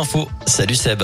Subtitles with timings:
[0.00, 0.28] Info.
[0.46, 1.02] Salut Seb.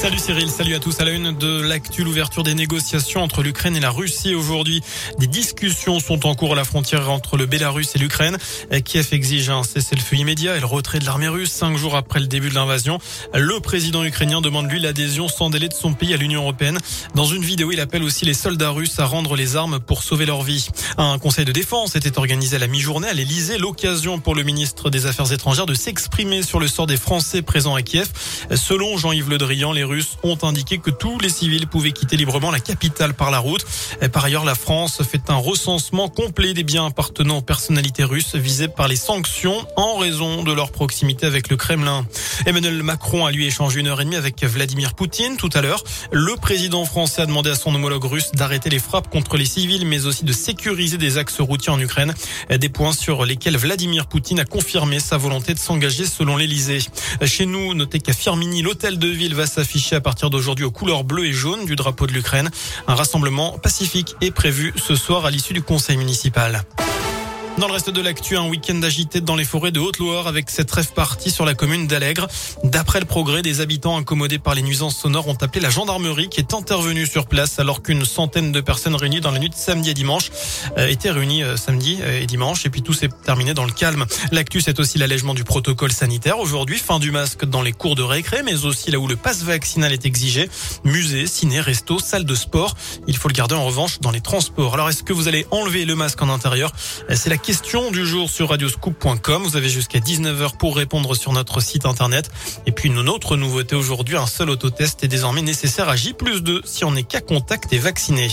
[0.00, 1.00] Salut Cyril, salut à tous.
[1.00, 4.32] À la une de l'actu, l'ouverture des négociations entre l'Ukraine et la Russie.
[4.36, 4.80] Aujourd'hui,
[5.18, 8.38] des discussions sont en cours à la frontière entre le Bélarus et l'Ukraine.
[8.84, 12.28] Kiev exige un cessez-le-feu immédiat et le retrait de l'armée russe cinq jours après le
[12.28, 13.00] début de l'invasion.
[13.34, 16.78] Le président ukrainien demande lui l'adhésion sans délai de son pays à l'Union européenne.
[17.16, 20.26] Dans une vidéo, il appelle aussi les soldats russes à rendre les armes pour sauver
[20.26, 20.68] leur vie.
[20.96, 24.90] Un conseil de défense était organisé à la mi-journée à l'Elysée, l'occasion pour le ministre
[24.90, 28.08] des Affaires étrangères de s'exprimer sur le sort des Français présents à Kiev.
[28.54, 32.50] Selon Jean-Yves Le Drian, les Russes ont indiqué que tous les civils pouvaient quitter librement
[32.50, 33.64] la capitale par la route.
[34.12, 38.68] Par ailleurs, la France fait un recensement complet des biens appartenant aux personnalités russes visées
[38.68, 42.06] par les sanctions en raison de leur proximité avec le Kremlin.
[42.44, 45.82] Emmanuel Macron a lui échangé une heure et demie avec Vladimir Poutine tout à l'heure.
[46.12, 49.86] Le président français a demandé à son homologue russe d'arrêter les frappes contre les civils,
[49.86, 52.14] mais aussi de sécuriser des axes routiers en Ukraine.
[52.50, 56.80] Des points sur lesquels Vladimir Poutine a confirmé sa volonté de s'engager selon l'Elysée.
[57.24, 60.72] Chez nous, notez qu'à Firmini, l'hôtel de ville va s'afficher affiché à partir d'aujourd'hui aux
[60.72, 62.50] couleurs bleues et jaunes du drapeau de l'Ukraine.
[62.88, 66.64] Un rassemblement pacifique est prévu ce soir à l'issue du conseil municipal.
[67.58, 70.70] Dans le reste de l'actu, un week-end agité dans les forêts de Haute-Loire avec cette
[70.70, 72.28] rêve partie sur la commune d'Allègre.
[72.62, 76.38] D'après le progrès, des habitants incommodés par les nuisances sonores ont appelé la gendarmerie qui
[76.38, 79.90] est intervenue sur place alors qu'une centaine de personnes réunies dans la nuit de samedi
[79.90, 80.30] et dimanche
[80.76, 83.72] euh, étaient réunies euh, samedi euh, et dimanche et puis tout s'est terminé dans le
[83.72, 84.06] calme.
[84.30, 86.38] L'actu, c'est aussi l'allègement du protocole sanitaire.
[86.38, 89.42] Aujourd'hui, fin du masque dans les cours de récré, mais aussi là où le passe
[89.42, 90.48] vaccinal est exigé.
[90.84, 92.76] Musée, ciné, resto, salle de sport.
[93.08, 94.74] Il faut le garder en revanche dans les transports.
[94.74, 96.70] Alors, est-ce que vous allez enlever le masque en intérieur?
[97.12, 99.42] C'est la question du jour sur radioscoop.com.
[99.42, 102.30] Vous avez jusqu'à 19h pour répondre sur notre site internet.
[102.66, 106.60] Et puis une autre nouveauté aujourd'hui, un seul autotest est désormais nécessaire à J 2
[106.66, 108.28] si on n'est qu'à contact et vacciné.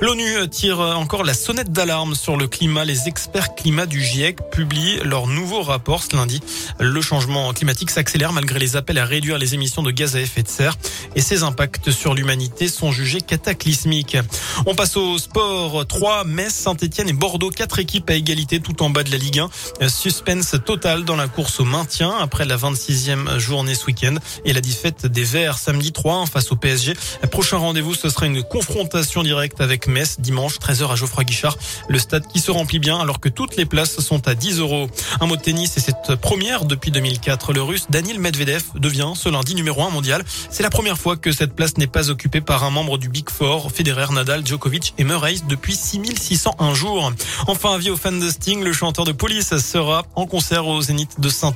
[0.00, 2.84] L'ONU tire encore la sonnette d'alarme sur le climat.
[2.84, 6.40] Les experts climat du GIEC publient leur nouveau rapport ce lundi.
[6.78, 10.44] Le changement climatique s'accélère malgré les appels à réduire les émissions de gaz à effet
[10.44, 10.76] de serre
[11.16, 14.18] et ses impacts sur l'humanité sont jugés cataclysmiques.
[14.66, 15.84] On passe au sport.
[15.84, 17.50] 3, Metz, Saint-Etienne et Bordeaux.
[17.50, 19.40] Quatre équipes à égalité tout en bas de la Ligue
[19.80, 19.88] 1.
[19.88, 24.14] Suspense total dans la course au maintien après la 26e journée ce week-end
[24.44, 26.94] et la défaite des Verts samedi 3-1 face au PSG.
[27.30, 31.56] Prochain rendez-vous, ce sera une confrontation directe avec Metz dimanche 13h à Geoffroy Guichard.
[31.88, 34.88] Le stade qui se remplit bien alors que toutes les places sont à 10 euros.
[35.20, 37.52] Un mot de tennis et cette première depuis 2004.
[37.52, 40.24] Le russe Daniel Medvedev devient ce lundi numéro 1 mondial.
[40.50, 43.28] C'est la première fois que cette place n'est pas occupée par un membre du Big
[43.30, 47.12] Four, Federer, Nadal, Djokovic et Murray depuis 6601 jours.
[47.46, 51.28] Enfin, avis aux fans de Le chanteur de police sera en concert au Zénith de
[51.28, 51.54] saint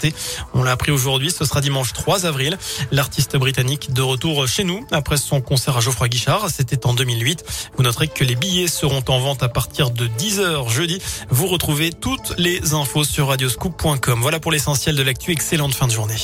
[0.55, 2.57] On l'a appris aujourd'hui, ce sera dimanche 3 avril.
[2.93, 7.45] L'artiste britannique de retour chez nous après son concert à Geoffroy Guichard, c'était en 2008.
[7.77, 11.01] Vous noterez que les billets seront en vente à partir de 10h jeudi.
[11.29, 14.21] Vous retrouvez toutes les infos sur radioscoop.com.
[14.21, 15.33] Voilà pour l'essentiel de l'actu.
[15.33, 16.15] Excellente fin de journée.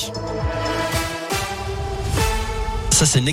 [2.93, 3.21] Ça, c'est